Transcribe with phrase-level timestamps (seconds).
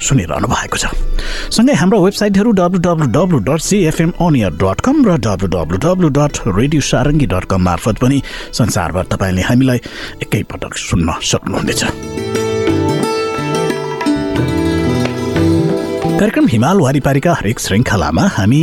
[0.00, 0.84] सुनिरहनु भएको छ।
[1.56, 6.08] सँगै हाम्रो वेबसाइटहरू W W W dot CFM on air dot com र W W W
[6.18, 9.78] dot radio Sarangi dot com मार्फत पनि संसारभर तपाईँले हामीलाई
[10.24, 11.82] एकैपटक सुन्न सक्नुहुनेछ।
[16.16, 18.62] कार्यक्रम हिमाल वारिपारीका हरेक श्रृङ्खलामा हामी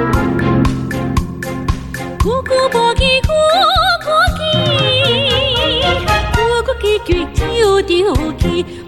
[2.21, 2.69] 咕咕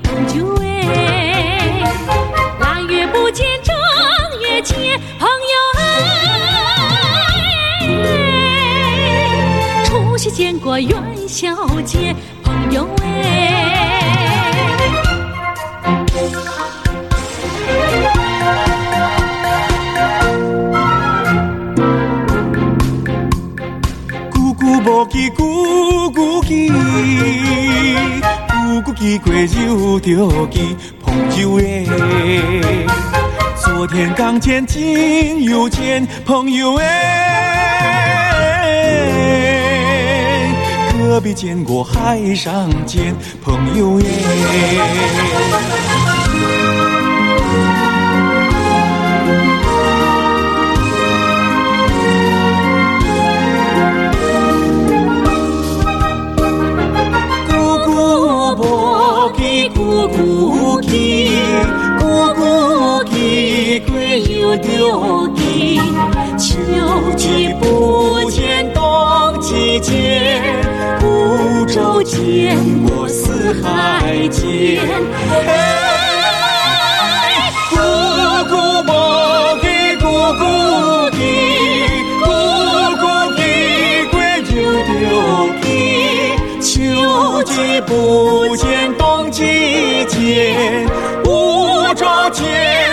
[0.03, 0.61] 朋友哎
[2.59, 3.75] 腊月不见正
[4.39, 5.81] 月间朋友哎
[10.79, 12.87] 元宵节朋友
[34.43, 36.83] 见亲又见，朋友哎，
[40.99, 44.03] 隔壁见过海上见，朋友哎。
[57.47, 57.79] 咕
[58.57, 61.31] 咕鸡，咕咕鸡，
[64.43, 65.77] 秋丢给
[66.37, 66.59] 秋
[67.15, 70.43] 季不见冬季见，
[70.99, 74.81] 孤舟见过四海间。
[87.85, 90.87] 不见冬季见，
[91.25, 92.92] 无朝见。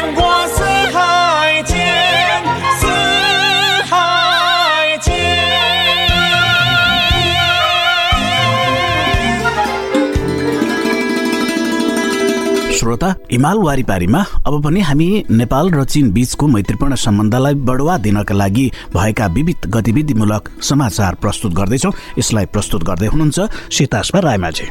[12.90, 18.66] श्रोता हिमाल वारिपारीमा अब पनि हामी नेपाल र चीन बीचको मैत्रीपूर्ण सम्बन्धलाई बढुवा दिनका लागि
[18.94, 23.38] भएका विविध गतिविधिमूलक समाचार प्रस्तुत गर्दैछौ। यसलाई प्रस्तुत गर्दै हुनुहुन्छ
[23.70, 24.66] सीतास्मा रायमाझी।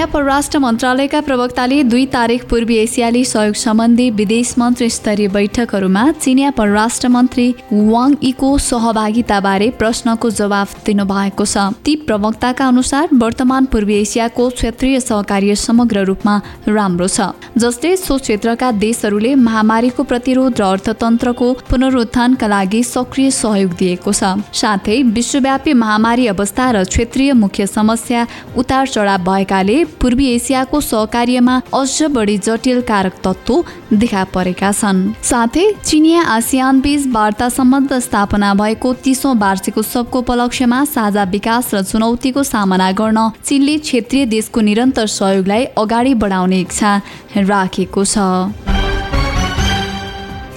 [0.00, 6.50] चिनिया परराष्ट्र मन्त्रालयका प्रवक्ताले दुई तारिक पूर्वी एसियाली सहयोग सम्बन्धी विदेश मन्त्री स्तरीय बैठकहरूमा चिनिया
[6.50, 14.48] परराष्ट्र मन्त्री वाङ इको सहभागिताबारे प्रश्नको जवाफ दिनुभएको छ। ती प्रवक्ताका अनुसार वर्तमान पूर्वी एसियाको
[14.50, 17.28] क्षेत्रीय सहकार्य समग्र रूपमा राम्रो छ।
[17.58, 25.02] जसले सो क्षेत्रका देशहरूले महामारीको प्रतिरोध र अर्थतन्त्रको पुनरुत्थानका लागि सक्रिय सहयोग दिएको छ। साथै
[25.12, 28.26] विश्वव्यापी महामारी अवस्था र क्षेत्रीय मुख्य समस्या
[28.56, 33.64] उतार चढाव भएकाले पूर्वी एसियाको सहकार्यमा अझ बढी जटिल कारक तत्त्व
[33.94, 40.84] देखा परेका छन्। साथै चिनिया आसियान बीच वार्ता सम्बन्ध स्थापना भएको तिसौँ वार्षिक उत्सवको उपलक्ष्यमा
[40.86, 47.00] साझा विकास र चुनौतीको सामना गर्न चीनले क्षेत्रीय देशको निरन्तर सहयोगलाई अगाडि बढाउने इच्छा
[47.36, 48.79] राखेको छ।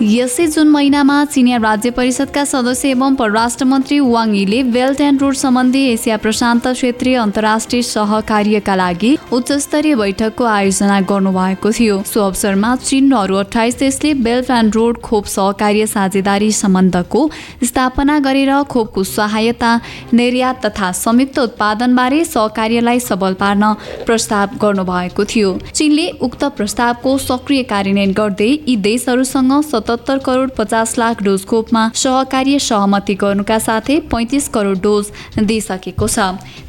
[0.01, 5.35] यसै जुन महिनामा चिनिया राज्य परिषदका सदस्य एवं परराष्ट्र मन्त्री वाङ यीले बेल्ट एन्ड रोड
[5.35, 12.75] सम्बन्धी एसिया प्रशान्त क्षेत्रीय अन्तर्राष्ट्रिय सहकार्यका लागि उच्च स्तरीय बैठकको आयोजना गर्नुभएको थियो। सो अवसरमा
[12.77, 17.29] चीन र अरू अठाइस देशले बेल्ट एन्ड रोड खोप सहकार्य साझेदारी सम्बन्धको
[17.63, 19.71] स्थापना गरेर खोपको सहायता
[20.13, 23.73] निर्यात तथा संयुक्त उत्पादनबारे सहकार्यलाई सबल पार्न
[24.09, 31.21] प्रस्ताव गर्नुभएको थियो। चीनले उक्त प्रस्तावको सक्रिय कार्यान्वयन गर्दै यी देशहरूसँग सतहत्तर करोड पचास लाख
[31.23, 35.05] डोज खोपमा सहकार्य सहमति गर्नुका साथै पैँतिस करोड डोज
[35.39, 36.19] दिइसकेको छ।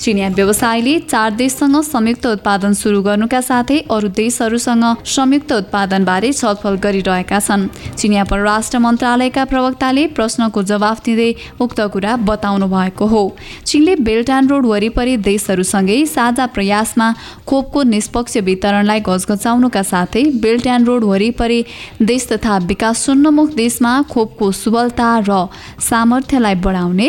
[0.01, 7.39] चिनिया व्यवसायले चार देशसँग संयुक्त उत्पादन सुरु गर्नुका साथै अरू देशहरूसँग संयुक्त उत्पादनबारे छलफल गरिरहेका
[7.41, 11.31] छन्। चिनिया परराष्ट्र मन्त्रालयका प्रवक्ताले प्रश्नको जवाफ दिँदै
[11.61, 13.23] उक्त कुरा बताउनु भएको हो।
[13.65, 17.13] चीनले बेल्ट एन्ड रोड वरिपरि देशहरूसँगै साझा प्रयासमा
[17.47, 21.63] खोपको निष्पक्ष वितरणलाई घचघचाउनुका साथै बेल्ट एन्ड रोड वरिपरि
[22.03, 22.59] देश तथा
[23.05, 25.31] विकासोन्मुख देशमा खोपको सुबलता र
[25.77, 27.09] सामर्थ्यलाई बढाउने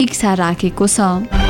[0.00, 1.43] इच्छा राखेको छ।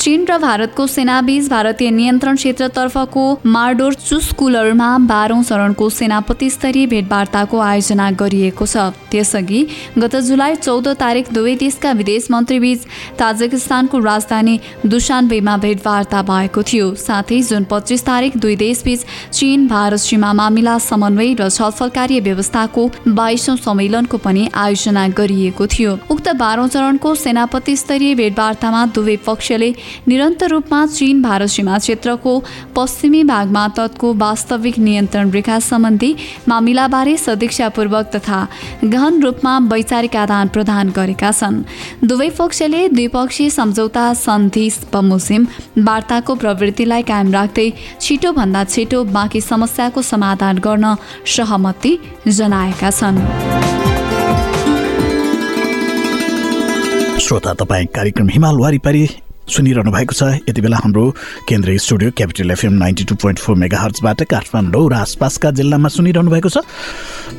[0.00, 8.10] चीन र भारतको सेनाबीच भारतीय नियन्त्रण क्षेत्रतर्फको मार्डोर चुस्कुलरमा बाह्रौँ चरणको सेनापति स्तरीय भेटवार्ताको आयोजना
[8.16, 9.60] गरिएको छ। त्यसअघि
[9.98, 12.86] गत जुलाई चौध तारिक दुवै देशका विदेश मन्त्रीबीच
[13.18, 20.32] ताजिकिस्तानको राजधानी दुशानबेमा भेटवार्ता भएको थियो। साथै जुन पच्चिस तारिक दुई देशबीच चीन भारत सीमा
[20.32, 22.86] मामिला समन्वय र छलफल कार्य व्यवस्थाको
[23.20, 29.72] बाइसौँ सम्मेलनको पनि आयोजना गरिएको थियो। उक्त बाह्रौँ चरणको सेनापति स्तरीय भेटवार्तामा दुवै पक्षले
[30.08, 32.32] निरन्तर रूपमा चीन भारत सीमा क्षेत्रको
[32.76, 36.14] पश्चिमी भागमा तत्को वास्तविक नियन्त्रण रेखा सम्बन्धी
[36.48, 38.40] मामिलाबारे सदिक्षापूर्वक तथा
[38.84, 41.62] गहन रूपमा वैचारिक आदान प्रदान गरेका छन्।
[42.04, 45.46] दुवै पक्षले द्विपक्षीय सम्झौता सन्धि बमोजिम
[45.78, 47.68] वार्ताको प्रवृत्तिलाई कायम राख्दै
[48.00, 50.94] छिटोभन्दा छिटो बाँकी समस्याको समाधान गर्न
[51.26, 51.92] सहमति
[52.28, 53.18] जनाएका छन्।
[57.20, 59.06] श्रोता तपाईँ कार्यक्रम हिमाल वारिपारी
[59.50, 61.04] सुनिरहनु भएको छ। यति बेला हाम्रो
[61.48, 66.30] केन्द्रीय studio Capital FM ninety two point four mega हर्चबाट Kathmandu र आसपासका जिल्लामा सुनिरहनु
[66.30, 66.62] भएको छ।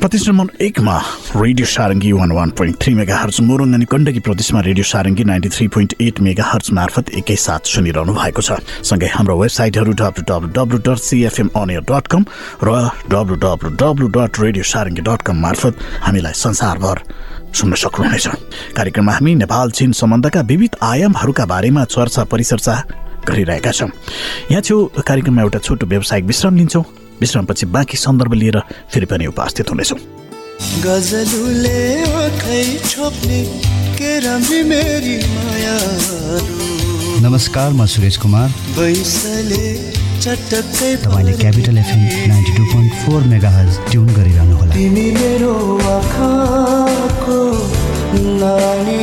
[0.00, 0.96] प्रतिश्रमण एकमा
[1.36, 5.68] radio Sarangi one one point three megahertz Morang अनि कण्डकी प्रदेशमा radio Sarangi ninety three
[5.72, 10.98] point eight megahertz मार्फत एकैसाथ सुनिरहनु भएको छ। सँगै हाम्रो वेबसाइटहरू W W W dot
[11.08, 12.22] CFM on air dot com
[12.62, 12.68] र
[13.08, 15.74] W W W dot radio Sarangi dot com मार्फत
[16.06, 16.96] हामीलाई संसारभर
[17.52, 18.26] सुन्न सक्नुहुनेछ।
[18.76, 22.74] कार्यक्रममा हामी नेपाल चीन सम्बन्धका विविध आयामहरूका बारेमा चर्चा परिचर्चा
[23.28, 23.90] गरिरहेका छौँ।
[24.50, 26.84] यहाँ छेउ कार्यक्रममा एउटा छोटो व्यावसायिक विश्राम लिन्छौँ।
[27.20, 28.58] विश्रामपछि बाँकी सन्दर्भ लिएर
[28.92, 29.98] फेरि पनि उपस्थित हुनेछौँ।
[30.82, 31.80] गजलुले
[32.88, 33.40] छोप्ने
[33.98, 34.12] के
[34.62, 35.76] मेरी माया
[37.22, 38.48] नमस्कार म सुरेश कुमार।
[41.02, 43.50] तपाईँले Capital FM ninety two point four mega
[43.90, 45.54] tune गरिरहनुहोला। तिमी मेरो
[45.92, 47.38] आँखाको
[48.42, 49.02] नानी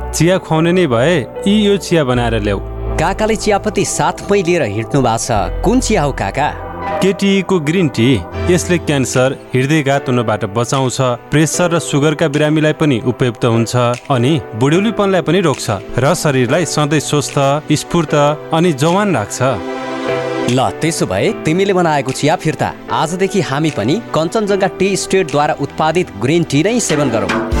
[0.13, 1.13] चिया खुवाउने नै भए
[1.47, 2.59] यी यो चिया बनाएर ल्याऊ।
[2.99, 6.47] काकाले चियापत्ती साथमै लिएर हिँड्नु भएको छ। कुन चिया हो काका?
[7.01, 8.09] केटीको ग्रिन टी
[8.51, 10.97] यसले क्यान्सर हृदयघात हुनबाट बचाउँछ
[11.31, 13.73] प्रेसर र सुगरका बिरामीलाई पनि उपयुक्त हुन्छ
[14.11, 15.67] अनि बुढ्यौलीपनलाई पनि रोक्छ
[16.03, 17.37] र शरीरलाई सधैँ स्वस्थ
[17.71, 18.13] स्फूर्त
[18.51, 19.39] अनि जवान राख्छ।
[20.51, 26.43] ल त्यसो भए तिमीले बनाएको चिया फिर्ता। आजदेखि हामी पनि कञ्चनजङ्घा टी स्टेटद्वारा उत्पादित ग्रिन
[26.51, 27.60] टी नै सेवन गरौँ।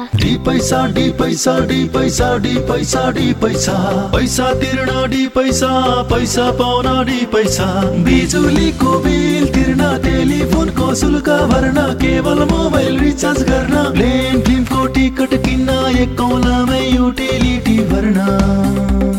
[0.00, 3.72] D Paisa D Paisa D Paisa D Paisa D Paisa.
[4.12, 5.68] पैसा तिर्न डी पैसा
[6.10, 7.66] पैसा पाउन डी पैसा।
[8.04, 16.16] बिजुलीको बिल तिर्न टेलिफोनको शुल्क भर्न केवल मोबाइल रिचार्ज गर्न प्लेन फिल्मको टिकट किन्न एक
[16.18, 19.09] कौलामै युटिलिटी भर्न।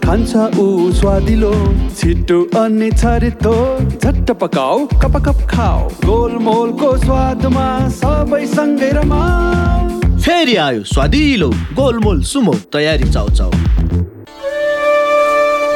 [0.04, 1.52] खान्छ ऊ स्वादिलो।
[2.00, 3.56] छिटो अनि छरितो
[4.02, 7.66] झट्ट पकाऊ कप कप खाऊ। गोलमोलको स्वादमा
[8.02, 13.52] सबै सँगै रमाऊ। फेरि आयो स्वादिलो गोलमोल सुमो तयारी चाउ चाउ।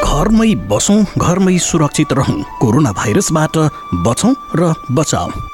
[0.04, 3.58] घरमै बसौँ घरमै सुरक्षित रहौँ। कोरोना भाइरसबाट
[4.08, 5.47] बचौँ र बचाऊ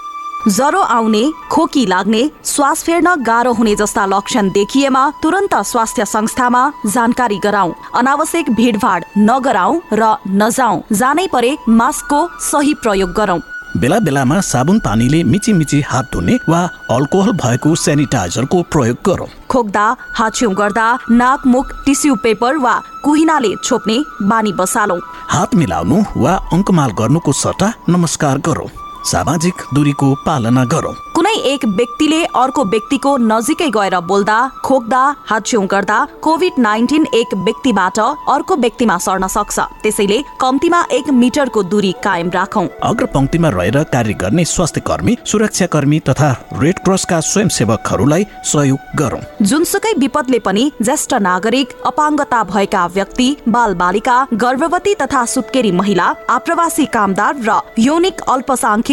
[0.48, 1.22] ज्वरो आउने
[1.52, 8.50] खोकी लाग्ने श्वास फेर्न गाह्रो हुने जस्ता लक्षण देखिएमा तुरन्त स्वास्थ्य संस्थामा जानकारी गराऊ अनावश्यक
[8.56, 13.40] भिडभाड नगराऊ र नजाऊ जानै परे मास्कको सही प्रयोग गरौँ।
[13.80, 19.88] बेला बेलामा साबुन पानीले मिची मिची हात धुने वा अल्कोहल भएको सेनिटाइजरको प्रयोग गरौँ। खोक्दा
[20.16, 23.98] हाछ्यौँ गर्दा नाक मुख टिस्यु पेपर वा कुहिनाले छोप्ने
[24.28, 28.70] बानी बसालौँ। हात मिलाउनु वा अङ्कमाल गर्नुको सट्टा नमस्कार गरौँ।
[29.06, 35.98] सामाजिक दूरीको पालना गरौँ। कुनै एक व्यक्तिले अर्को व्यक्तिको नजिकै गएर बोल्दा खोक्दा हाछ्यौँ गर्दा
[36.24, 42.68] कोभिड नाइन्टिन एक व्यक्तिबाट अर्को व्यक्तिमा सर्न सक्छ। त्यसैले कम्तीमा एक मिटरको दूरी कायम राखौँ।
[42.84, 46.32] अग्र पंक्तिमा रहेर कार्य गर्ने स्वास्थ्य कर्मी सुरक्षा कर्मी तथा
[46.62, 54.18] रेड क्रसका स्वयंसेवकहरूलाई सहयोग गरौँ। जुनसुकै विपदले पनि ज्येष्ठ नागरिक अपाङ्गता भएका व्यक्ति बाल बालिका
[54.44, 58.22] गर्भवती तथा सुत्केरी महिला आप्रवासी कामदार र यौनिक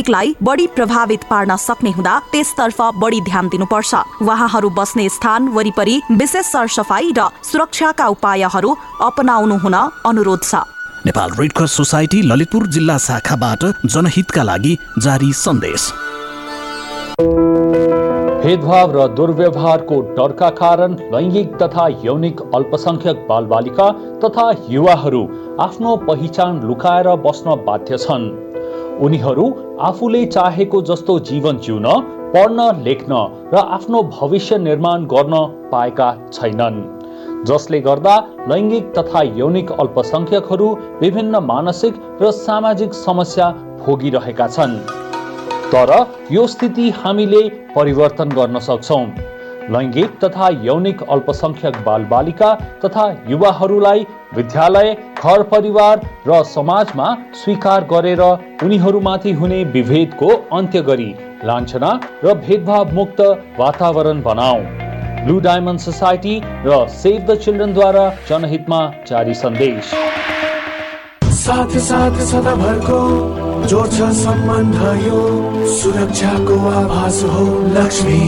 [0.00, 6.46] अल्पसंख्यकलाई बढी प्रभावित पार्न सक्ने हुँदा त्यसतर्फ बढी ध्यान दिनुपर्छ। उहाँहरू बस्ने स्थान वरिपरि विशेष
[6.46, 8.70] सरसफाई र सुरक्षाका उपायहरू
[9.02, 9.74] अपनाउनु हुन
[10.06, 10.64] अनुरोध छ।
[11.06, 15.92] Nepal Red Cross Society Lalitpur जिल्ला शाखाबाट जनहितका लागि जारी सन्देश।
[18.40, 23.88] भेदभाव र दुर्व्यवहारको डरका कारण लैङ्गिक तथा यौनिक अल्पसंख्यक बालबालिका
[24.24, 25.22] तथा युवाहरू
[25.60, 28.24] आफ्नो पहिचान लुकाएर बस्न बाध्य छन्।
[29.02, 29.44] उनीहरू
[29.80, 31.86] आफूले चाहेको जस्तो जीवन जिउन
[32.34, 33.20] पढ्न लेख्न
[33.54, 35.36] र आफ्नो भविष्य निर्माण गर्न
[35.72, 36.80] पाएका छैनन्।
[37.48, 38.16] जसले गर्दा
[38.48, 40.68] लैङ्गिक तथा यौनिक अल्पसंख्यकहरू
[41.00, 44.78] विभिन्न मानसिक र सामाजिक समस्या भोगिरहेका छन्।
[45.72, 45.90] तर
[46.32, 47.42] यो स्थिति हामीले
[47.74, 49.04] परिवर्तन गर्न सक्छौँ।
[49.70, 52.54] लैङ्गिक तथा यौनिक अल्पसंख्यक बालबालिका
[52.84, 58.20] तथा युवाहरूलाई विद्यालय घर परिवार र समाजमा स्वीकार गरेर
[58.64, 61.08] उनीहरूमाथि हुने विभेदको अन्त्य गरी
[61.44, 61.90] लान्छना
[62.24, 63.20] र भेदभाव मुक्त
[63.58, 64.60] वातावरण बनाऊ।
[65.24, 66.36] ब्लू डायमन्ड सोसाइटी
[66.66, 69.90] र सेभ द चिल्ड्रेनद्वारा जनहितमा जारी सन्देश।
[71.40, 73.00] साथ साथ सदाभरको
[73.66, 75.20] जोड्छ सम्बन्ध यो
[75.74, 77.44] सुरक्षाको आभास हो
[77.76, 78.20] लक्ष्मी।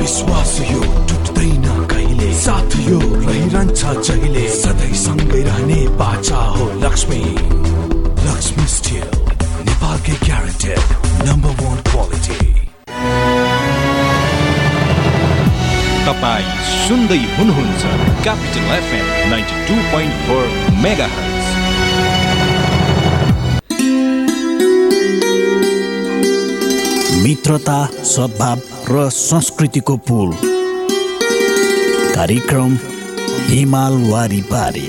[0.00, 1.09] विश्वास यो टुट्दैन कहिले
[2.40, 7.20] साथ यो रहिरहन्छ जहिले। सधैँ सँगै रहने बाचा हो लक्ष्मी।
[8.26, 9.08] लक्ष्मी स्टिल
[9.66, 10.80] नेपालकै ग्यारेन्टेड
[11.28, 12.38] नम्बर वान क्वालिटी
[16.06, 16.48] तपाईँ
[16.88, 17.82] सुन्दै हुनुहुन्छ
[18.24, 20.44] Capital FM ninety two point four
[20.84, 21.08] mega
[27.22, 27.78] मित्रता
[28.12, 28.58] सद्भाव
[28.90, 30.49] र संस्कृतिको पुल।
[32.14, 32.78] कार्यक्रम
[33.48, 34.88] हिमाल वारिपारी।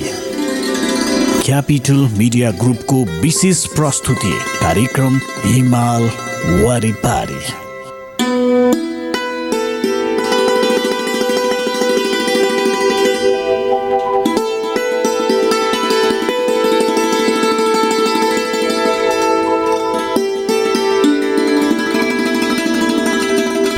[1.46, 6.12] क्यापिटल मिडिया ग्रुपको विशेष प्रस्तुति कार्यक्रम हिमाल
[6.64, 7.61] वारिपारी।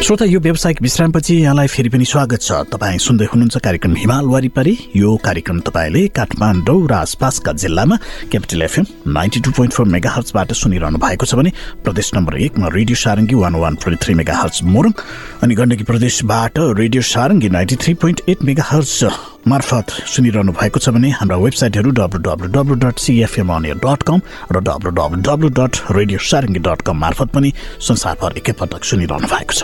[0.03, 4.73] श्रोता यो व्यावसायिक विश्रामपछि यहाँलाई फेरि पनि स्वागत छ। तपाईँ सुन्दै हुनुहुन्छ कार्यक्रम हिमाल वारिपारी।
[4.95, 7.95] यो कार्यक्रम तपाईँले काठमाडौँ र आसपासका जिल्लामा
[8.27, 11.51] Capital FM ninety two point four mega हर्चबाट सुनिरहनु भएको छ भने
[11.87, 14.91] प्रदेश नम्बर एकमा radio Sarangi one one point three megahertz Morang
[15.39, 18.43] अनि गण्डकी प्रदेशबाट radio Sarangi ninety three point eight
[18.75, 23.51] megahertz मार्फत सुनिरहनु भएको छ भने हाम्रा वेबसाइटहरू W W W dot CFM
[23.83, 24.21] dot com
[24.51, 27.51] र W W W dot radio Sarangi dot com मार्फत पनि
[27.83, 29.61] संसारभर एकैपटक सुनिरहनु भएको छ।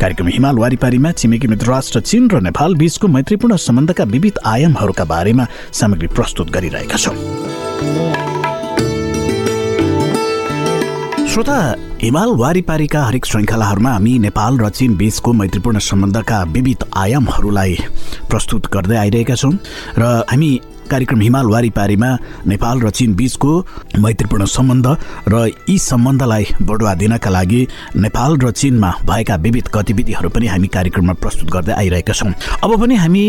[0.00, 5.46] कार्यक्रम हिमाल वारिपारीमा छिमेकी मित्र राष्ट्र चीन र नेपाल बीचको मैत्रीपूर्ण सम्बन्धका विविध आयामहरूका बारेमा
[5.72, 8.57] सामग्री प्रस्तुत गरिरहेका छौँ।
[11.28, 11.56] श्रोता
[12.00, 17.76] हिमाल वारिपारीका हरेक श्रृङ्खलाहरूमा हामी नेपाल र चीन बीचको मैत्रीपूर्ण सम्बन्धका विविध आयामहरूलाई
[18.30, 19.52] प्रस्तुत गर्दै आइरहेका छौँ
[19.98, 20.50] र हामी
[20.90, 22.10] कार्यक्रम हिमाल वारिपारीमा
[22.48, 23.52] नेपाल र चीन बीचको
[24.00, 24.86] मैत्रीपूर्ण सम्बन्ध
[25.28, 27.60] र यी सम्बन्धलाई बढुवा दिनका लागि
[28.04, 32.32] नेपाल र चीनमा भएका विविध गतिविधिहरू पनि हामी कार्यक्रममा प्रस्तुत गर्दै आइरहेका छौँ।
[32.64, 33.24] अब पनि हामी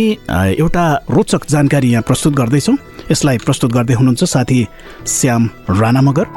[0.63, 2.77] एउटा रोचक जानकारी यहाँ प्रस्तुत गर्दैछौँ।
[3.11, 4.67] यसलाई प्रस्तुत गर्दै हुनुहुन्छ साथी
[5.19, 6.27] श्याम राणा मगर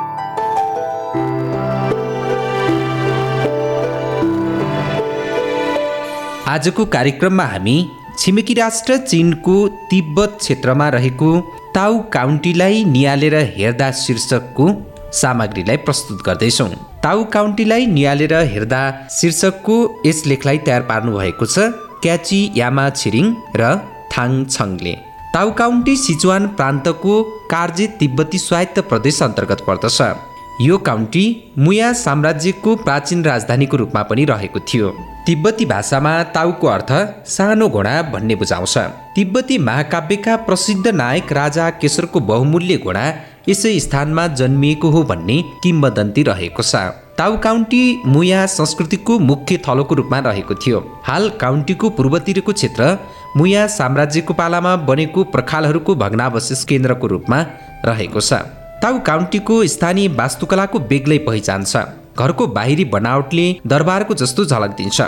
[6.53, 7.75] आजको कार्यक्रममा हामी
[8.19, 9.57] छिमेकी राष्ट्र चिनको
[9.91, 11.29] तिब्बत क्षेत्रमा रहेको
[11.75, 14.67] ताउ काउन्टीलाई निहालेर हेर्दा शीर्षकको
[15.21, 16.69] सामग्रीलाई प्रस्तुत गर्दैछौँ।
[17.05, 21.71] ताउ काउन्टीलाई निहालेर हेर्दा शीर्षकको यस लेखलाई तयार पार्नु भएको छ
[22.03, 23.71] क्याची यामा छिरिङ र
[24.13, 24.95] थाङ छङले।
[25.35, 27.15] ताउ काउन्टी सिचुवान प्रान्तको
[27.55, 30.01] कार्जे तिब्बती स्वायत्त प्रदेश अन्तर्गत पर्दछ।
[30.63, 31.25] यो काउन्टी
[31.59, 34.91] मुया साम्राज्यको प्राचीन राजधानीको रूपमा पनि रहेको थियो।
[35.27, 36.91] तिब्बती भाषामा ताउको अर्थ
[37.27, 38.77] सानो घोडा भन्ने बुझाउँछ।
[39.17, 43.07] तिब्बती महाकाव्यका प्रसिद्ध नायक राजा केशरको बहुमूल्य घोडा
[43.49, 46.75] यसै स्थानमा जन्मिएको हो भन्ने किम्बदन्ती रहेको छ।
[47.19, 52.97] ताउ काउन्टी मुया संस्कृतिको मुख्य थलोको रूपमा रहेको थियो। हाल काउन्टीको पूर्वतिरको क्षेत्र
[53.37, 57.47] मुया साम्राज्यको पालामा बनेको प्रखालहरूको भग्नावशेष केन्द्रको रूपमा
[57.87, 61.83] रहेको छ। ताउ काउन्टीको स्थानीय वास्तुकलाको बेग्लै पहिचान छ।
[62.19, 65.01] घरको बाहिरी बनावटले दरबारको जस्तो झलक दिन्छ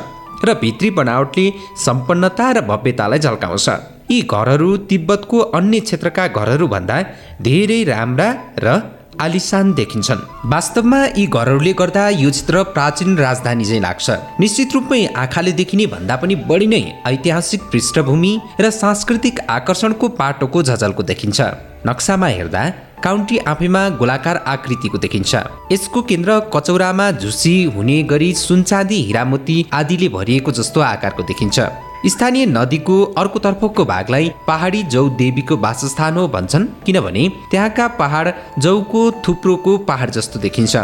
[0.45, 1.47] र भित्री बनावटले
[1.85, 3.69] सम्पन्नता र भव्यतालाई झल्काउँछ।
[4.11, 6.97] यी घरहरू तिब्बतको अन्य क्षेत्रका घरहरूभन्दा
[7.43, 8.29] धेरै राम्रा
[8.59, 8.69] र
[9.25, 10.23] आलिसान देखिन्छन्।
[10.53, 16.17] वास्तवमा यी घरहरूले गर्दा यो क्षेत्र प्राचीन राजधानी चाहिँ लाग्छ। निश्चित रूपमै आँखाले देखिने भन्दा
[16.23, 21.41] पनि बढी नै ऐतिहासिक पृष्ठभूमि र सांस्कृतिक आकर्षणको पाटोको झझल्को देखिन्छ।
[21.87, 22.63] नक्सामा हेर्दा
[23.05, 25.35] काउन्टी आफैमा गोलाकार आकृतिको देखिन्छ।
[25.73, 31.61] यसको केन्द्र कचौरामा झुसी हुने गरी सुनचाँदी हिरामोती आदिले भरिएको जस्तो आकारको देखिन्छ।
[32.07, 39.77] स्थानीय नदीको अर्कोतर्फको भागलाई पहाडी जौ देवीको वासस्थान हो भन्छन् किनभने त्यहाँका पहाड जौको थुप्रोको
[39.89, 40.77] पहाड जस्तो देखिन्छ।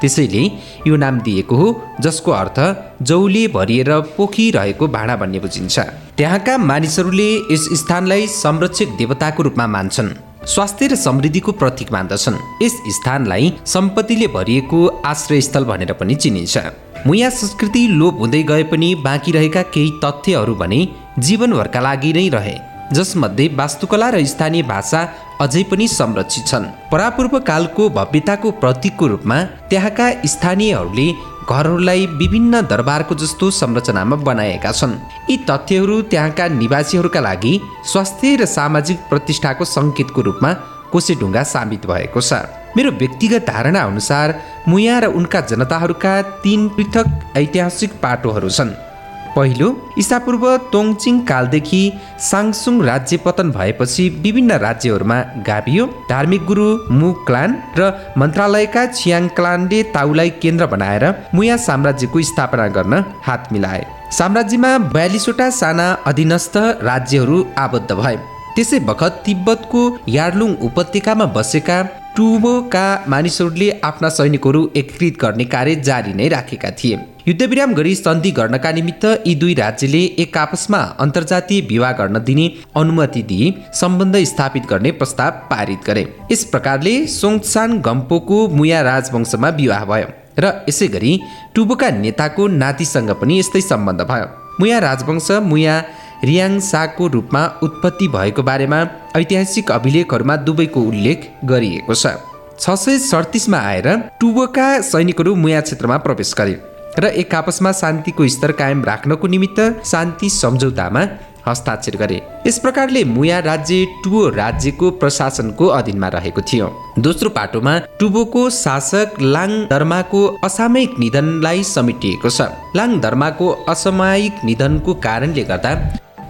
[0.00, 0.44] त्यसैले
[0.86, 1.68] यो नाम दिएको हो
[2.00, 2.58] जसको अर्थ
[3.02, 5.78] जौले भरिएर पोखिरहेको भाँडा भन्ने बुझिन्छ।
[6.16, 10.10] त्यहाँका मानिसहरूले यस स्थानलाई संरक्षक देवताको रूपमा मान्छन्।
[10.46, 16.58] स्वास्थ्य र समृद्धिको प्रतीक मान्दछन्। यस स्थानलाई सम्पत्तिले भरिएको आश्रयस्थल भनेर पनि चिनिन्छ।
[17.06, 20.86] मुया संस्कृति लोप हुँदै गए पनि बाँकी रहेका केही तथ्यहरू भने
[21.18, 22.56] जीवनभरका लागि नै रहे।
[22.92, 25.00] जसमध्ये वास्तुकला र स्थानीय भाषा
[25.40, 31.06] अझै पनि संरक्षित छन्। परापूर्व कालको भव्यताको प्रतीकको रूपमा त्यहाँका स्थानीयहरूले
[31.50, 34.98] घरहरूलाई विभिन्न दरबारको जस्तो संरचनामा बनाएका छन्।
[35.30, 37.60] यी तथ्यहरू त्यहाँका निवासीहरूका लागि
[37.92, 40.52] स्वास्थ्य र सामाजिक प्रतिष्ठाको सङ्केतको रूपमा
[40.92, 42.32] कोसेढुङ्गा साबित भएको छ।
[42.76, 44.34] मेरो व्यक्तिगत धारणा अनुसार
[44.68, 48.93] मुया र उनका जनताहरूका तीन पृथक ऐतिहासिक पाटोहरू छन्।
[49.36, 49.68] पहिलो
[49.98, 51.82] इसापूर्व तोङचिङ कालदेखि
[52.26, 55.18] साङसुङ राज्य पतन भएपछि विभिन्न राज्यहरूमा
[55.48, 56.66] गाभियो। धार्मिक गुरु
[56.98, 63.82] मु क्लान र मन्त्रालयका छियाङ क्लानले ताउलाई केन्द्र बनाएर मुया साम्राज्यको स्थापना गर्न हात मिलाए।
[64.18, 66.56] साम्राज्यमा बयालिसवटा साना अधीनस्थ
[66.90, 68.16] राज्यहरू आबद्ध भए।
[68.56, 71.78] त्यसै बखत तिब्बतको यार्लुङ उपत्यकामा बसेका
[72.16, 78.70] टुबोका मानिसहरूले आफ्ना सैनिकहरू एकीकृत गर्ने कार्य जारी नै राखेका थिए। युद्धविराम गरी सन्धि गर्नका
[78.72, 84.90] निमित्त यी दुई राज्यले एक आपसमा अन्तर्जातीय विवाह गर्न दिने अनुमति दिए सम्बन्ध स्थापित गर्ने
[84.92, 90.08] प्रस्ताव पारित गरे। यस प्रकारले सोङसान गम्पोको मुया राजवंशमा विवाह भयो
[90.38, 91.12] र यसै गरी
[91.54, 94.28] टुबोका नेताको नातिसँग पनि यस्तै सम्बन्ध भयो।
[94.60, 95.78] मुया राजवंश मुया
[96.24, 98.82] रियाङसाको रूपमा उत्पत्ति भएको बारेमा
[99.16, 102.14] ऐतिहासिक अभिलेखहरूमा दुवैको उल्लेख गरिएको छ।
[102.60, 106.56] छ सय सडतिसमा आएर टुबोका सैनिकहरू मुया क्षेत्रमा प्रवेश गरे।
[106.98, 111.00] र एक आपसमा शान्तिको स्तर कायम राख्नको निमित्त शान्ति सम्झौतामा
[111.46, 118.48] हस्ताक्षर गरे। यस प्रकारले मुया राज्य टुबो राज्यको प्रशासनको अधीनमा रहेको थियो। दोस्रो पाटोमा टुबोको
[118.50, 125.74] शासक लाङ धर्माको असामयिक निधनलाई समेटिएको छ। लाङ धर्माको असामयिक निधनको कारणले गर्दा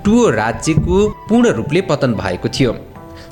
[0.04, 2.72] टुबो राज्यको पूर्ण रूपले पतन भएको थियो।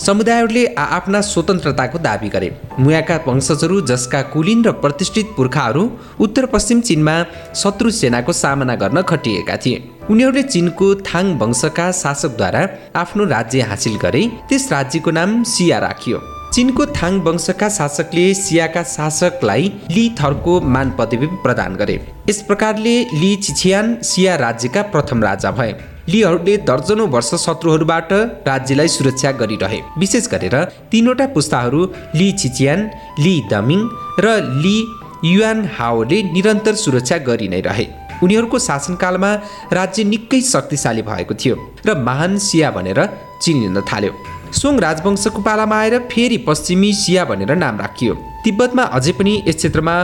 [0.03, 5.85] समुदायहरूले आफ्ना स्वतन्त्रताको दावी गरे। मुयाका वंशजहरू जसका कुलीन र प्रतिष्ठित पुर्खाहरू
[6.21, 7.15] उत्तर पश्चिम चिनमा
[7.55, 12.63] शत्रु सेनाको सामना गर्न खटिएका थिए। उनीहरूले चिनको थाङ वंशका शासकद्वारा
[12.97, 16.21] आफ्नो राज्य हासिल गरे। त्यस राज्यको नाम सिया राखियो।
[16.55, 21.95] चिनको थाङ वंशका शासकले सियाका शासकलाई ली थरको मान पदवी प्रदान गरे।
[22.31, 25.73] यस प्रकारले ली चिछियान सिया राज्यका प्रथम राजा भए।
[26.09, 28.13] लीहरूले दर्जनौँ वर्ष शत्रुहरूबाट
[28.47, 30.57] राज्यलाई सुरक्षा गरिरहे। विशेष गरेर
[30.91, 31.81] तिनवटा पुस्ताहरू
[32.15, 32.81] ली चिचियान
[33.19, 33.81] ली दमिङ
[34.21, 34.27] र
[34.59, 34.77] ली
[35.25, 37.87] युआन हाओले निरन्तर सुरक्षा गरि नै रहे।
[38.23, 39.33] उनीहरूको शासनकालमा
[39.73, 43.01] राज्य निकै शक्तिशाली भएको थियो र महान सिया भनेर
[43.43, 44.13] चिनिन थाल्यो।
[44.53, 49.95] सोङ राजवंशको पालामा आएर फेरि पश्चिमी सिया भनेर नाम राखियो। तिब्बतमा अझै पनि यस क्षेत्रमा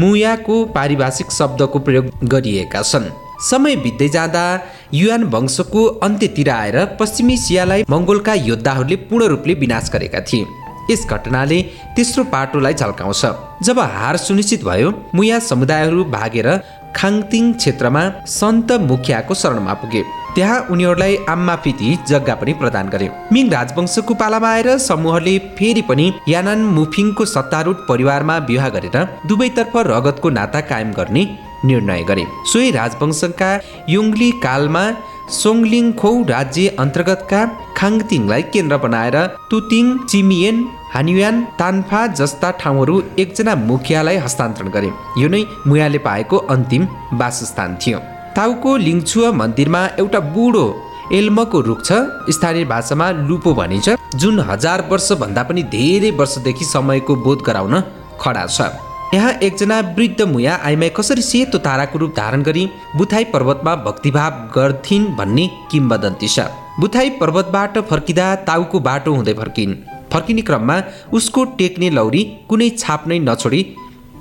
[0.00, 3.06] मुयाको पारिभाषिक शब्दको प्रयोग गरिएका छन्।
[3.42, 4.44] समय बित्दै जाँदा
[4.94, 10.46] युआन वंशको अन्त्यतिर आएर पश्चिमी सियालाई मङ्गोलका योद्धाहरूले पूर्ण रूपले विनाश गरेका थिए।
[10.90, 11.62] यस घटनाले
[11.96, 13.24] तेस्रो पाटोलाई झल्काउँछ।
[13.66, 16.48] जब हार सुनिश्चित भयो मुया समुदायहरू भागेर
[16.96, 20.02] खाङतिङ क्षेत्रमा सन्त मुखियाको शरणमा पुगे।
[20.34, 26.60] त्यहाँ उनीहरूलाई आम्माफिती जग्गा पनि प्रदान गरे। मिङ राजवंशको पालामा आएर समूहले फेरि पनि यानान
[26.76, 28.96] मुफिङको सत्तारूढ परिवारमा विवाह गरेर
[29.28, 31.24] दुवैतर्फ रगतको नाता कायम गर्ने
[31.64, 33.50] निर्णय गरे। सोही राजवंशका
[33.88, 34.84] योङ्ली कालमा
[35.32, 37.40] सोङलिङ खौ राज्य अन्तर्गतका
[37.78, 39.16] खाङतिङलाई केन्द्र बनाएर
[39.50, 40.56] तुतिङ चिमियन
[40.94, 44.90] हानियान तान्फा जस्ता ठाउँहरू एकजना मुखियालाई हस्तान्तरण गरे।
[45.22, 46.82] यो नै मुयाले पाएको अन्तिम
[47.20, 47.98] वासस्थान थियो।
[48.36, 50.66] ताउको लिङछुवा मन्दिरमा एउटा बुढो
[51.18, 51.92] एल्मको रुख छ।
[52.36, 53.88] स्थानीय भाषामा लुपो भनिन्छ
[54.20, 57.74] जुन हजार वर्षभन्दा पनि धेरै वर्षदेखि समयको बोध गराउन
[58.20, 62.64] खडा छ। यहाँ एकजना वृद्ध मुया आइमाई कसरी सेतो ताराको रूप धारण गरी
[62.96, 66.46] बुथाई पर्वतमा भक्तिभाव गर्थिन् भन्ने किम्बदन्ती छ।
[66.80, 69.74] बुथाई पर्वतबाट फर्किँदा ताउको बाटो हुँदै फर्किन्।
[70.12, 70.76] फर्किने क्रममा
[71.12, 73.62] उसको टेक्ने लौरी कुनै छाप नै नछोडी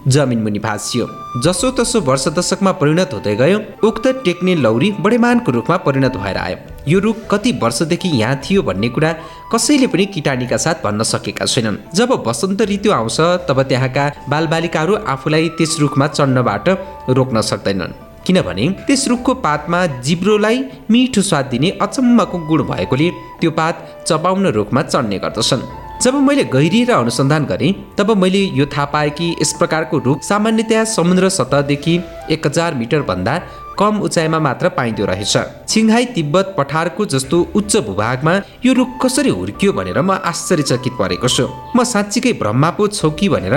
[0.07, 1.07] जमिन मुनि भाँसियो।
[1.43, 6.57] जसो तसो वर्ष दशकमा परिणत हुँदै गयो उक्त टेक्ने लौरी बडेमानको रूपमा परिणत भएर आयो।
[6.87, 9.11] यो रुख कति वर्षदेखि यहाँ थियो भन्ने कुरा
[9.53, 15.49] कसैले पनि किटानीका साथ भन्न सकेका छैनन्। जब वसन्त ऋतु आउँछ तब त्यहाँका बालबालिकाहरू आफूलाई
[15.57, 16.69] त्यस रुखमा चढ्नबाट
[17.09, 17.93] रोक्न सक्दैनन्।
[18.25, 23.09] किनभने त्यस रुखको पातमा जिब्रोलाई मिठो स्वाद दिने अचम्मको गुण भएकोले
[23.41, 25.63] त्यो पात चपाउन रुखमा चढ्ने गर्दछन्।
[26.01, 30.83] जब मैले गहिरिएर अनुसन्धान गरेँ तब मैले यो थाहा पाएँ कि यस प्रकारको रुख सामान्यतया
[30.93, 31.99] समुद्र सतहदेखि
[32.31, 33.35] एक हजार मिटरभन्दा
[33.81, 38.33] कम उचाइमा मात्र पाइँदो रहेछ। छिङहाई तिब्बत पठारको जस्तो उच्च भूभागमा
[38.65, 43.29] यो रुख कसरी हुर्कियो भनेर म आश्चर्यचकित परेको छु। म साँच्चीकै ब्रह्मा पो छौ कि
[43.29, 43.55] भनेर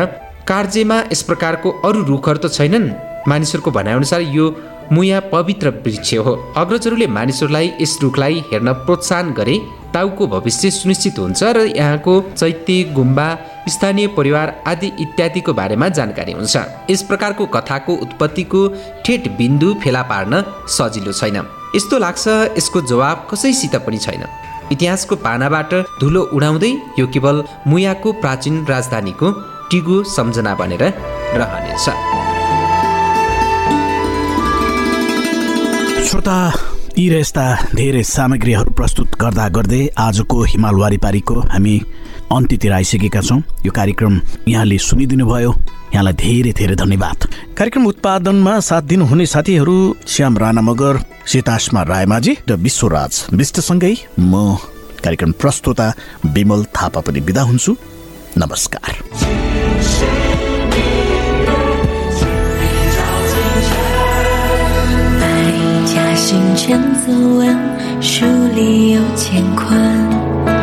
[0.48, 2.88] कार्जेमा यस प्रकारको अरू रुखहरू त छैनन्।
[3.28, 4.44] मानिसहरूको भनाइअनुसार यो
[4.92, 9.56] मुया पवित्र वृक्ष हो। अग्रजहरूले मानिसहरूलाई यस रुखलाई हेर्न प्रोत्साहन गरे
[9.94, 13.28] ताउको भविष्य सुनिश्चित हुन्छ र यहाँको चैत्य गुम्बा
[13.68, 16.56] स्थानीय परिवार आदि इत्यादिको बारेमा जानकारी हुन्छ।
[16.90, 18.60] यस प्रकारको कथाको उत्पत्तिको
[19.04, 21.36] ठेट बिन्दु फेला पार्न सजिलो छैन।
[21.76, 22.24] यस्तो लाग्छ
[22.58, 24.24] यसको जवाब कसैसित पनि छैन।
[24.72, 29.30] इतिहासको पानाबाट धुलो उडाउँदै यो केवल मुयाको प्राचीन राजधानीको
[29.70, 30.84] टिगो सम्झना बनेर
[31.40, 31.86] रहनेछ।
[36.08, 36.38] श्रोता
[36.98, 41.76] यी र यस्ता धेरै सामग्रीहरू प्रस्तुत गर्दा गर्दै आजको हिमाल वारिपारीको हामी
[42.35, 45.51] अन्त्यतिर आइसकेका छौँ यो कार्यक्रम यहाँले सुनिदिनु भयो
[45.93, 47.19] यहाँलाई धेरै धेरै धन्यवाद
[47.57, 49.77] कार्यक्रम उत्पादनमा साथ दिनुहुने साथीहरू
[50.13, 50.99] श्याम राणा मगर
[51.31, 54.33] सीतासमा रायमाझी र विश्वराज विष्टसँगै म
[55.03, 55.87] कार्यक्रम प्रस्तुता
[56.35, 57.75] विमल थापा पनि बिदा हुन्छु
[58.37, 58.93] नमस्कार
[66.29, 70.62] 行千字文，书里有干坤。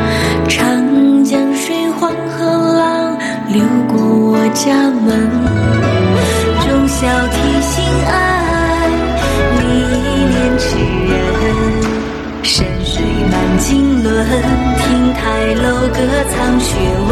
[3.54, 4.00] 流过
[4.32, 5.30] 我家门。
[6.64, 8.10] 忠孝悌心爱，
[9.60, 9.64] 历
[10.32, 10.66] 练痴
[11.10, 11.14] 人。
[12.44, 14.08] 山水满经纶，
[14.78, 15.98] 亭台楼阁
[16.30, 16.70] 藏学
[17.10, 17.12] 问。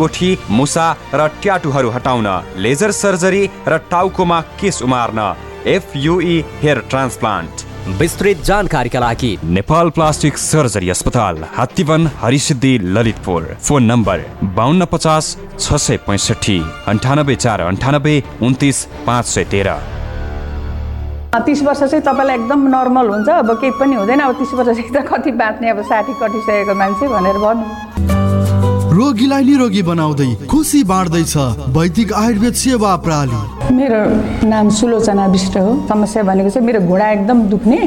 [0.01, 5.33] कोठी मुसा र ट्याटुहरू हटाउन लेजर सर्जरी र टाउकोमा केस उमार्न।
[5.69, 7.69] FUE hair transplant.
[7.99, 15.25] विस्तृत जानकारीका लागि नेपाल प्लास्टिक सर्जरी अस्पताल हात्तीवन हरिसिद्धि ललितपुर। फोन नम्बर बाहन्न पचास
[15.59, 19.77] छ सय पैँसठी अन्ठानब्बे चार अन्ठानब्बे उन्तिस पाँच सय तेह्र।
[21.41, 25.05] तिस वर्ष चाहिँ तपाईँलाई एकदम नर्मल हुन्छ अब केही पनि हुँदैन। अब तिस वर्षदेखि त
[25.09, 28.20] कति बाँच्ने अब साठी कटिसकेको मान्छे भनेर भन्नु।
[28.91, 31.35] रोगीलाई निरोगी बनाउँदै खुसी बाँड्दैछ
[31.75, 33.39] वैदिक आयुर्वेद सेवा प्रणाली
[33.71, 33.99] मेरो
[34.51, 37.79] नाम सुलोचना विष्ट हो। समस्या भनेको चाहिँ मेरो घुँडा एकदम दुख्ने।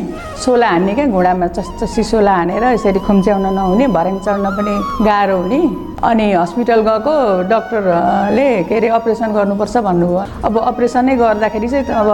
[0.45, 5.61] सोला हान्ने क्या घुँडामा चस्चसी सोला हानेर यसरी खुम्च्याउन नहुने भर्याङ चढ्न पनि गाह्रो हुने।
[6.09, 7.15] अनि हस्पिटल गएको
[7.53, 12.09] डक्टरले के अरे अपरेसन गर्नुपर्छ भन्नुभयो। अब अपरेसनै गर्दाखेरि चाहिँ अब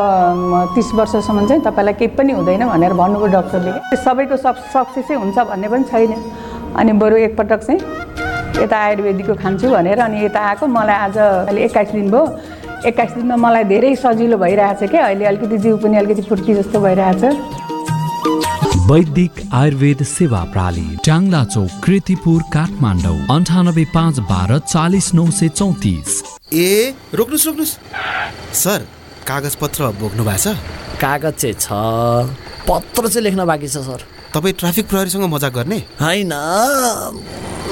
[0.74, 5.68] तिस वर्षसम्म चाहिँ तपाईँलाई केही पनि हुँदैन भनेर भन्नुभयो डक्टरले। सबैको सब सक्सेसै हुन्छ भन्ने
[5.70, 6.12] पनि छैन।
[6.74, 7.81] अनि बरु एकपटक चाहिँ
[8.59, 12.25] यता आयुर्वेदिकको खान्छु भनेर अनि यता आएको। मलाई आज अहिले एक्काइस दिन भयो।
[12.89, 17.23] एक्काइस दिनमा मलाई धेरै सजिलो भइरहेछ क्या अहिले अलिकति जिउ पनि अलिकति फुर्की जस्तो भइरहेछ।
[18.91, 26.09] वैदिक आयुर्वेद सेवा प्रणाली ट्याङ्ला चौक कृतिपुर काठमाडौँ अन्ठानब्बे पाँच बाह्र चालिस नौ सय चौतिस।
[26.55, 27.75] ए रोक्नुहोस् रोक्नुहोस्।
[28.63, 28.87] सर
[29.29, 30.57] कागज पत्र बोक्नु भएको छ
[31.01, 31.67] कागज चाहिँ छ।
[32.69, 34.01] पत्र चाहिँ लेख्न बाँकी छ सर।
[34.35, 35.79] तपाईँ ट्राफिक प्रहरीसँग मजाक गर्ने?
[36.01, 36.33] होइन।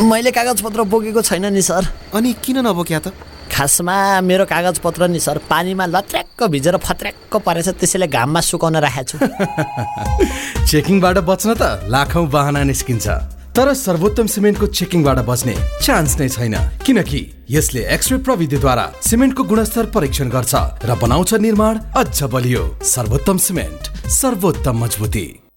[0.03, 3.13] मैले कागज पत्र बोकेको छैन नि सर। अनि किन नबोक्या त?
[3.53, 9.19] खासमा मेरो कागज पत्र नि सर। पानीमा लत्र्याक्क भिजेर फत्र्याक्क परेछ त्यसैले घाममा सुकाउन राखेको
[9.19, 13.07] छु। चेकिङबाट बच्न त लाखौँ बाहना निस्किन्छ।
[13.55, 16.55] तर सर्वोत्तम सिमेन्टको चेकिङबाट बच्ने चान्स नै छैन।
[16.87, 23.83] किनकि यसले एक्सरे प्रविधिद्वारा सिमेन्टको गुणस्तर परीक्षण गर्छ र बनाउँछ निर्माण अझ बलियो। सर्वोत्तम सिमेन्ट
[24.21, 25.48] सर्वोत्तम मजबुती।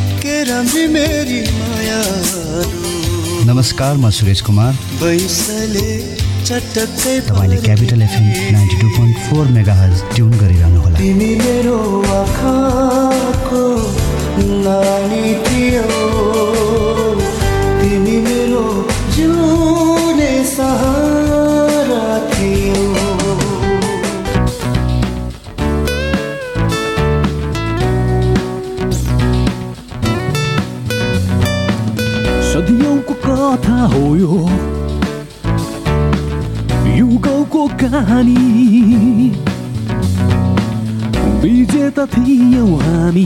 [0.21, 2.01] के मेरी माया
[3.47, 4.73] नमस्कार म सुरेश कुमार।
[6.45, 11.79] तपाईँले capital FM ninety two point four megahertz tune गरिरहनु होला। तिमी मेरो
[12.17, 13.63] आँखाको
[14.65, 15.87] नानी थियो
[17.81, 18.65] तिमी मेरो
[19.15, 21.20] जिउने सहारा।
[37.81, 38.35] कहानी
[41.41, 43.25] विजेता थियौँ हामी।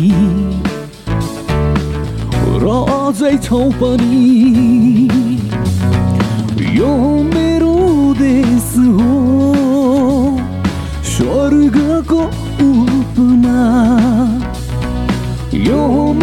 [2.64, 4.20] र अझै छौँ पनि।
[6.78, 6.92] यो
[7.24, 7.76] मेरो
[8.18, 9.18] देश हो।
[11.04, 12.22] स्वर्गको
[12.72, 13.62] उपमा
[15.54, 16.14] यो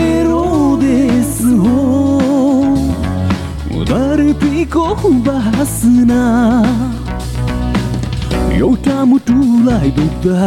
[4.33, 4.85] धरतीको
[5.25, 6.23] बासना
[8.57, 10.47] एउटा मुटुलाई दुख्दा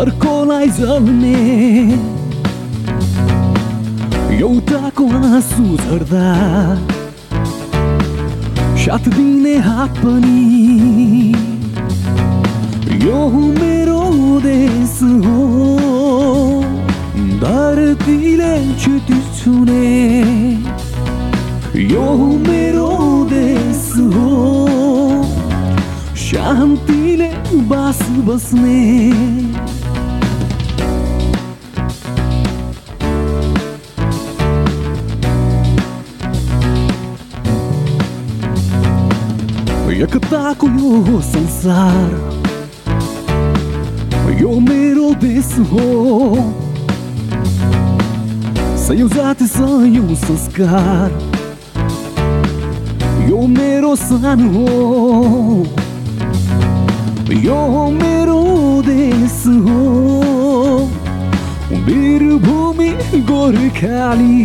[0.00, 1.40] अर्कोलाई जल्ने।
[4.36, 6.28] एउटाको आँसु झर्दा
[8.84, 11.32] साथ दिने हात पनि।
[13.04, 13.18] यो
[13.60, 14.02] मेरो
[14.44, 15.38] देश हो।
[17.40, 19.84] धरतीले क्षति छुने।
[21.74, 22.02] यो
[22.38, 22.90] मेरो
[23.30, 25.24] देश हो
[26.16, 27.28] शान्तिले
[27.70, 28.82] बास बस्ने
[40.04, 42.08] एकताको यो संसार
[44.40, 45.86] यो मेरो देश हो
[48.86, 51.33] सयौँ जाति सयौँ संस्कार
[53.28, 55.64] यो मेरो सानो हो
[57.44, 57.60] यो
[57.90, 58.40] मेरो
[58.86, 59.78] देश हो
[61.86, 62.90] वीरभूमि
[63.30, 64.36] गोर्खाली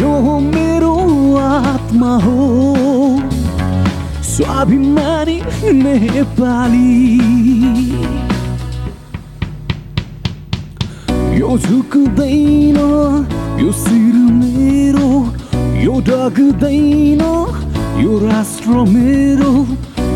[0.00, 0.94] यो मेरो
[1.42, 2.48] आत्मा हो
[4.30, 5.40] स्वाभिमानी
[5.82, 6.94] नेपाली
[11.38, 12.78] यो झुक्दैन
[13.60, 13.72] यो यो
[16.06, 17.20] डग्दैन
[18.02, 19.52] यो राष्ट्र मेरो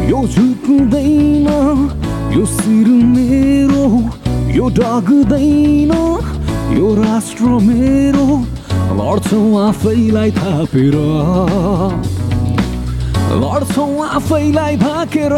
[0.09, 1.47] यो झुक्दैन
[2.35, 3.85] यो शिर मेरो
[4.57, 5.92] यो डग्दैन
[6.79, 8.27] यो राष्ट्र मेरो
[8.99, 10.97] लड्छौँ आफैलाई थापेर।
[13.42, 15.33] लड्छौँ आफैलाई भाकेर।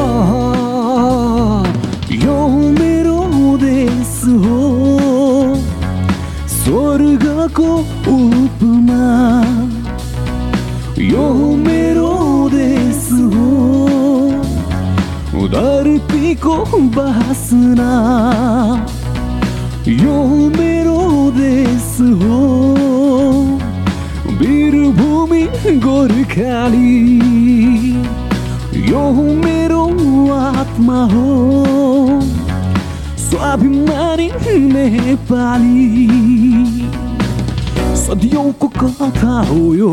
[2.24, 2.38] यो
[2.78, 3.18] मेरो
[3.58, 4.60] देश हो
[6.54, 7.70] स्वर्गको
[8.14, 9.04] उपमा।
[11.14, 12.12] यो मेरो
[12.52, 13.48] देश हो
[15.48, 16.54] धरतीको
[16.96, 17.90] बासना
[19.88, 20.16] यो
[20.56, 21.02] मेरो
[21.36, 21.90] देश
[22.22, 22.38] हो
[24.40, 25.42] वीरभूमि
[25.84, 26.96] गोर्खाली
[28.90, 29.04] यो
[29.44, 29.82] मेरो
[30.38, 31.28] आत्मा हो
[33.28, 34.30] स्वाभिमानी
[34.72, 35.86] नेपाली
[38.04, 39.92] सदियौँको कथा हो यो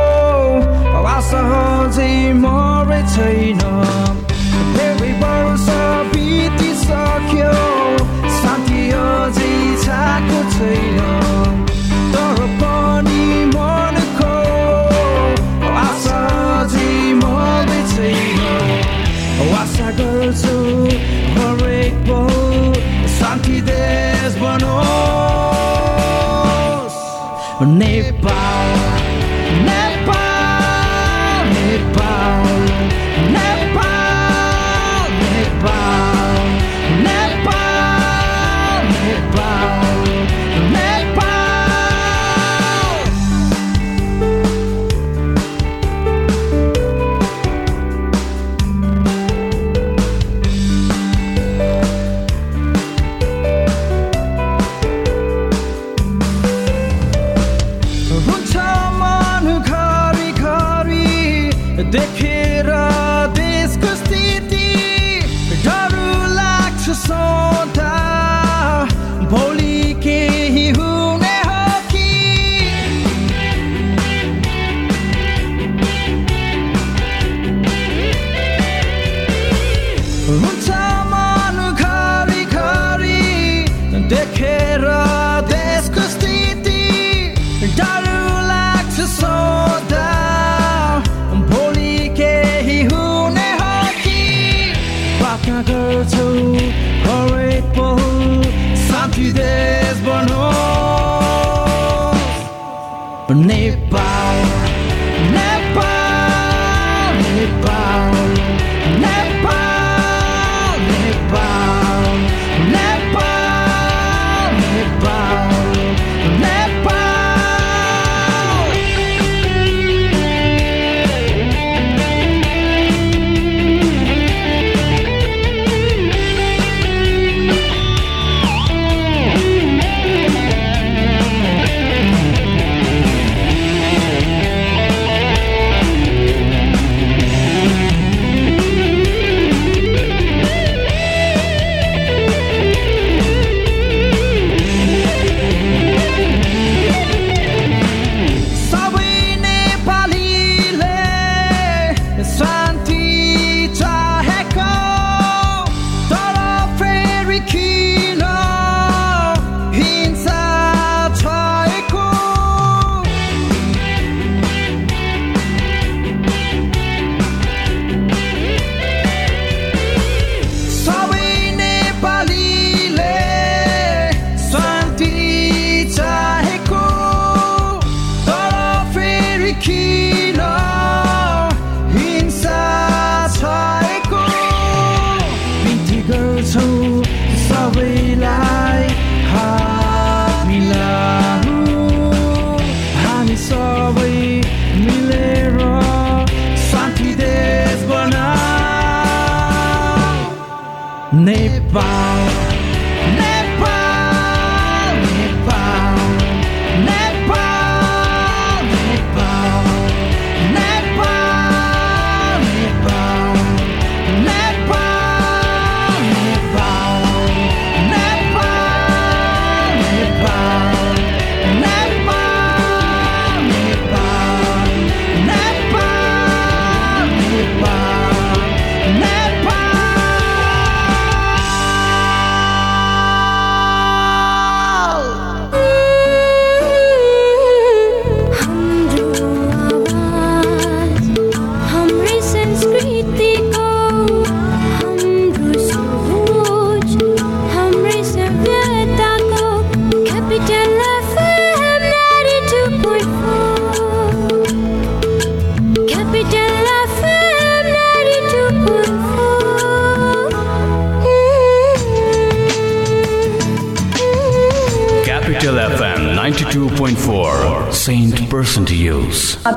[1.29, 2.13] सहजै
[2.43, 3.61] मरे छैन
[6.13, 7.55] बितिसक्यो
[8.37, 10.99] साथी अझै छाएको छैन
[12.13, 14.37] तर पनि मनको
[15.83, 16.21] आशा
[17.21, 18.39] मरे छैन
[19.61, 20.55] आशा गर्छु
[21.37, 22.41] हरेक बहु
[23.17, 25.79] शान्ति देश बनोस्
[27.77, 28.60] नेपाल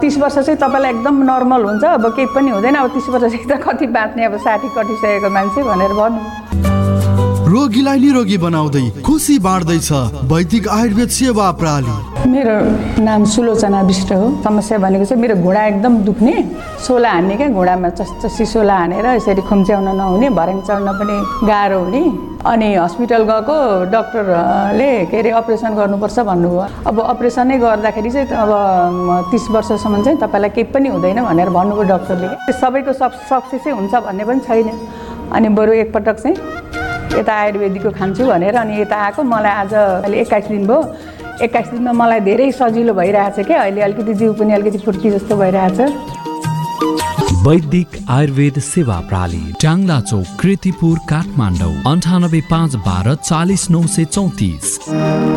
[0.00, 3.52] तिस वर्ष चाहिँ तपाईँलाई एकदम नर्मल हुन्छ। अब केही पनि हुँदैन। अब तिस वर्ष त
[3.62, 6.22] कति बाँच्ने अब साठी कटिसकेको मान्छे भनेर भन्नु।
[7.44, 9.90] रोगीलाई निरोगी बनाउँदै खुसी बाँड्दैछ
[10.32, 11.94] वैदिक आयुर्वेद सेवा प्रणाली
[12.26, 12.54] मेरो
[13.04, 16.34] नाम सुलोचना विष्ट हो। समस्या भनेको चाहिँ मेरो घुँडा एकदम दुख्ने।
[16.86, 21.16] सोला हान्ने क्या घुँडामा जस्तो सोला हानेर यसरी खुम्च्याउन नहुने भर्याङ चढ्न पनि
[21.46, 22.02] गाह्रो हुने।
[22.44, 23.56] अनि हस्पिटल गएको
[23.88, 30.50] डक्टरले के अरे अपरेसन गर्नुपर्छ भन्नुभयो। अब अपरेसनै गर्दाखेरि चाहिँ अब तिस वर्षसम्म चाहिँ तपाईँलाई
[30.52, 34.68] केही पनि हुँदैन भनेर भन्नुभयो डक्टरले। सबैको सब सक्सेसै हुन्छ भन्ने पनि छैन।
[35.32, 36.36] अनि बरु एकपटक चाहिँ
[37.16, 40.80] यता आयुर्वेदिकको खान्छु भनेर अनि यता आएको। मलाई आज अहिले एक्काइस दिन भयो।
[41.42, 45.80] एक्काइस दिनमा मलाई धेरै सजिलो भइरहेछ क्या अहिले अलिकति जिउ पनि अलिकति फुर्ती जस्तो भइरहेछ।
[47.44, 54.78] वैदिक आयुर्वेद सेवा प्रणाली। टाङ्ला चौक कृतिपुर काठमाडौँ अन्ठानब्बे पाँच बाह्र चालिस नौ सय चौतिस।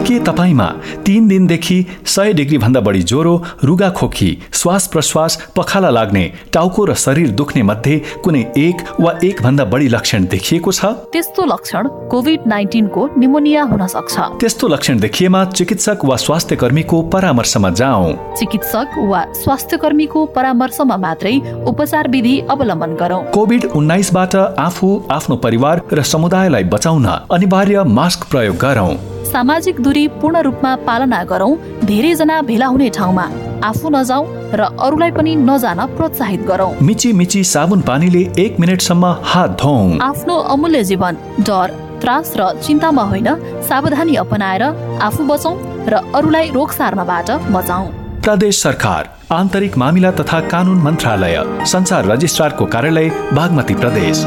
[0.07, 0.67] के तपाईँमा
[1.05, 1.77] तिन दिनदेखि
[2.07, 3.33] सय डिग्री भन्दा बढी ज्वरो
[3.63, 9.41] रुगा खोकी श्वास प्रश्वास पखाला लाग्ने टाउको र शरीर दुख्ने मध्ये कुनै एक वा एक
[9.43, 10.85] भन्दा बढी लक्षण देखिएको छ?
[11.11, 17.69] त्यस्तो लक्षण कोभिड नाइन्टिनको निमोनिया हुन सक्छ। त्यस्तो लक्षण देखिएमा चिकित्सक वा स्वास्थ्य कर्मीको परामर्शमा
[17.81, 21.35] जाउँ चिकित्सक वा स्वास्थ्य कर्मीको परामर्शमा मात्रै
[21.67, 28.57] उपचार विधि अवलम्बन गरौँ। कोभिड उन्नाइसबाट आफू आफ्नो परिवार र समुदायलाई बचाउन अनिवार्य मास्क प्रयोग
[28.57, 28.95] गरौँ।
[29.27, 33.25] सामाजिक दूरी पूर्ण रूपमा पालना गरौँ धेरैजना भेला हुने ठाउँमा
[33.63, 39.57] आफू नजाउँ र अरूलाई पनि नजान प्रोत्साहित गरौँ। मिची मिची साबुन पानीले एक मिनटसम्म हात
[39.61, 43.29] धौँ आफ्नो अमूल्य जीवन डर त्रास र चिन्तामा होइन
[43.69, 44.63] सावधानी अपनाएर
[45.03, 45.55] आफू बचौँ
[45.89, 47.96] र अरूलाई रोग सार्नबाट बचाउँ।
[48.28, 54.23] प्रदेश सरकार आन्तरिक मामिला तथा कानुन मन्त्रालय संसार रजिस्ट्रारको कार्यालय बागमती प्रदेश।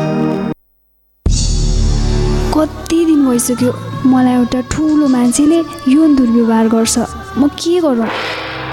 [2.55, 3.73] कति दिन भइसक्यो?
[4.07, 6.99] मलाई एउटा ठुलो मान्छेले यौन दुर्व्यवहार गर्छ।
[7.39, 8.09] म के गरौँ?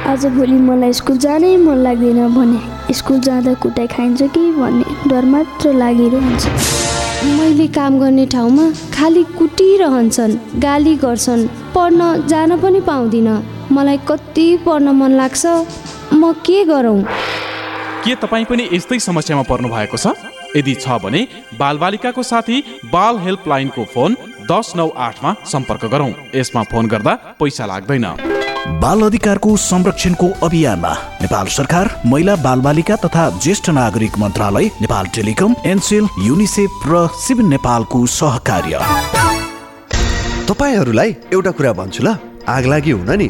[0.07, 5.25] आज भोलि मलाई स्कुल जानै मन लाग्दैन भने स्कुल जाँदा कुटाइ खाइन्छ कि भन्ने डर
[5.25, 6.47] मात्र लागिरहन्छ।
[7.35, 14.89] मैले काम गर्ने ठाउँमा खालि कुटिरहन्छन् गाली गर्छन् पढ्न जान पनि पाउँदिनँ। मलाई कति पढ्न
[14.95, 15.45] मन लाग्छ
[16.13, 17.01] म के गरौँ?
[18.03, 20.15] के तपाईँ पनि यस्तै समस्यामा पर्नु भएको छ?
[20.55, 21.27] यदि छ भने
[21.59, 24.15] बालबालिकाको साथी बाल हेल्पलाइनको फोन
[24.51, 28.05] दस नौ आठमा सम्पर्क गरौँ। यसमा फोन गर्दा पैसा लाग्दैन।
[28.81, 36.07] बाल अधिकारको संरक्षणको अभियानमा नेपाल सरकार महिला बालबालिका तथा ज्येष्ठ नागरिक मन्त्रालय नेपाल टेलिकम एनसेल
[36.21, 38.79] युनिसेफ र सिभिल नेपालको सहकार्य।
[40.47, 42.15] तपाईँहरूलाई एउटा कुरा भन्छु ल।
[42.47, 43.29] आगलागी हुन नि।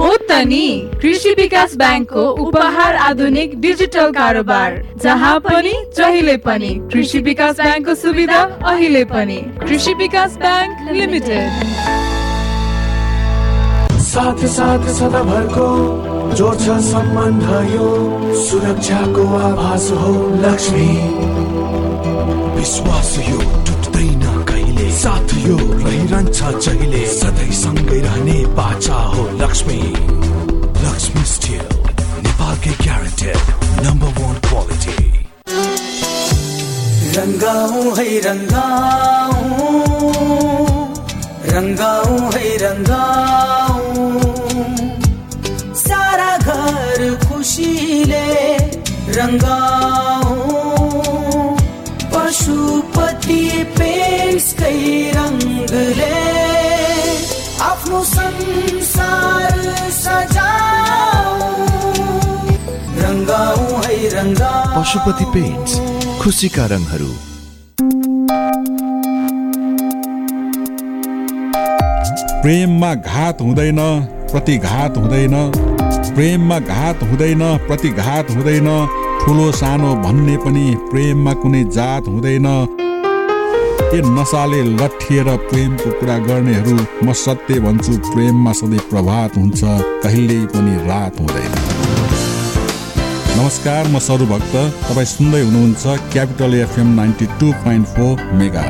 [0.00, 8.38] कृषि विकास ब्याङ्कको उपहार आधुनिक डिजिटल कारोबार जहाँ पनि जहिले पनि कृषि विकास ब्याङ्कको सुविधा
[8.66, 11.50] अहिले पनि। कृषि विकास ब्याङ्क लिमिटेड।
[14.00, 15.68] साथ साथ सदाभरको
[16.34, 17.42] जोड्छ सम्बन्ध
[17.74, 20.88] यो सुरक्षाको आभास हो लक्ष्मी।
[22.58, 23.67] विश्वास यो।
[24.78, 29.78] कहिले साथ यो रहिरहन्छ जहिले। सधैँ सँगै रहने बाचा हो लक्ष्मी।
[30.84, 31.66] लक्ष्मी स्टिल
[32.24, 33.38] नेपालकै ग्यारेन्टेड
[33.86, 34.98] नम्बर वान क्वालिटी
[37.16, 39.42] रङ्गाउँ है रङ्गाउँ
[41.54, 43.82] रङ्गाउँ है रङ्गाउँ
[45.86, 48.26] सारा घर खुसीले
[49.18, 50.07] रङ्गाउँ
[54.38, 54.78] पेन्सकै
[55.16, 56.16] रङ्गले
[57.60, 59.56] आफ्नो संसार
[64.76, 65.72] पशुपति पेन्ट्स
[66.22, 67.10] खुसीका रङहरू
[72.42, 73.80] प्रेममा घात हुँदैन
[74.32, 75.36] प्रतिघात हुँदैन।
[76.14, 78.68] प्रेममा घात हुँदैन प्रतिघात हुँदैन।
[79.22, 82.46] ठुलो सानो भन्ने पनि प्रेममा कुनै जात हुँदैन।
[83.88, 86.72] ए नसाले लट्ठिएर प्रेमको कुरा गर्नेहरू
[87.04, 89.60] म सत्य भन्छु प्रेममा सधैँ प्रभात हुन्छ
[90.04, 91.54] कहिल्यै पनि रात हुँदैन।
[93.38, 98.66] नमस्कार म सरु भक्त तपाईँ सुन्दै हुनुहुन्छ capital FM ninety two point four mega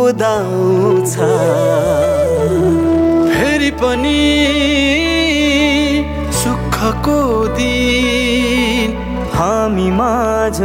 [0.00, 1.14] उदाउँछ
[3.32, 4.24] फेरि पनि
[6.40, 7.20] सुखको
[7.58, 8.96] दिन
[9.34, 10.58] हामी माझ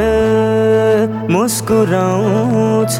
[1.33, 2.97] मुस्कुराउँछ।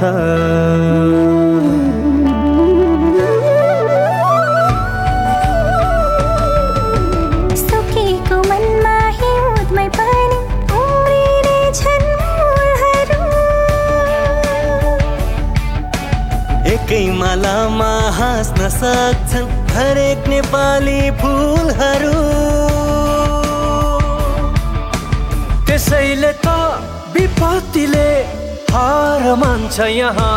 [17.24, 22.18] मालामा हाँस्न सक्छन् हरेक नेपाली फुलहरू।
[25.68, 26.48] त्यसैले त
[27.16, 28.10] विपत्तिले
[28.74, 30.36] हार मान्छ यहाँ।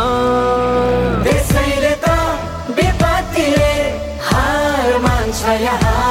[1.27, 2.07] त्यसैले त
[2.79, 3.75] विपत्तिले
[4.31, 6.06] हार मान्छ यहाँ।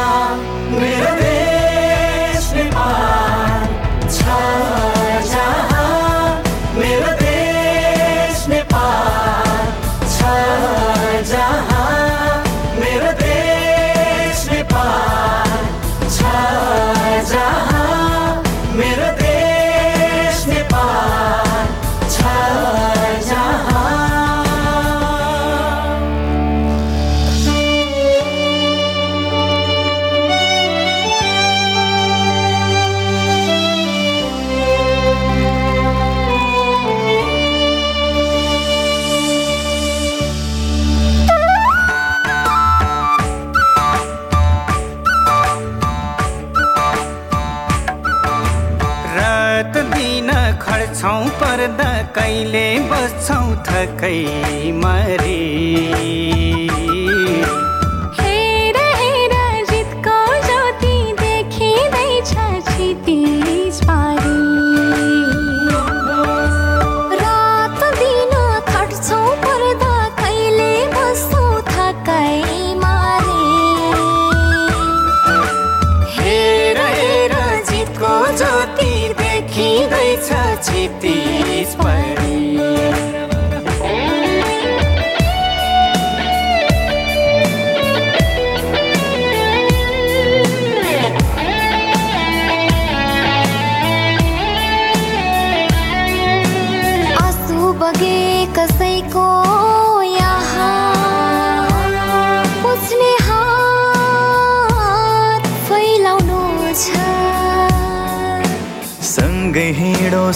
[51.05, 56.54] खड्छौँ पर्दा कहिले बस्छौँ थकै मरे।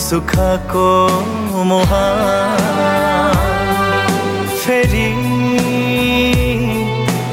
[0.09, 0.89] सुखको
[1.69, 2.63] मुहान
[4.61, 5.09] फेरि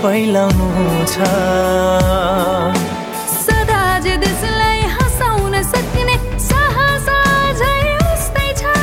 [0.03, 0.69] पहिलाउनु
[1.13, 1.31] छ।
[3.37, 6.17] सदा जे देशलाई हँसाउन सक्ने
[6.49, 7.79] साहस अझै
[8.13, 8.77] उस्तै छ।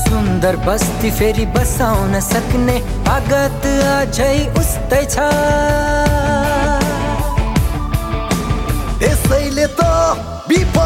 [0.00, 2.76] सुन्द सुन्दर बस्ती फेरि बसाउन सक्ने
[3.06, 5.16] तागत अझै उस्तै छ।
[8.98, 9.80] त्यसैले त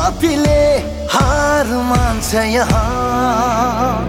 [0.06, 0.62] विपत्तिले
[1.10, 4.06] हार मान्छ यहाँ।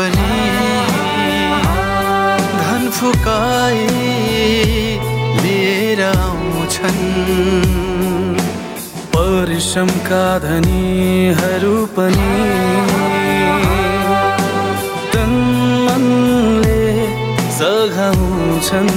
[0.00, 0.36] पनि
[2.60, 3.86] धन फुकाई
[5.42, 7.02] लिएर आउँछन्।
[9.14, 12.32] परिश्रमका धनीहरू पनि।
[15.12, 15.32] तन
[15.86, 16.82] मनले
[17.60, 18.92] सघाउँछन्।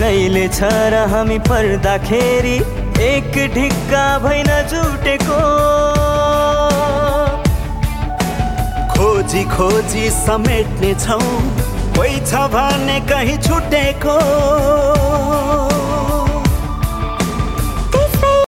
[0.00, 0.60] कहिले छ
[0.92, 2.56] र हामी पर्दाखेरि
[3.10, 5.42] एक ढिक्का भइन जुटेको।
[9.32, 11.16] खोजी खोजी समेट्ने छौ
[11.96, 14.16] कोही छ भने कहीँ छुटेको।